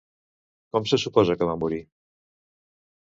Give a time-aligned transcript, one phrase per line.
[0.77, 1.81] Com se suposa que va morir?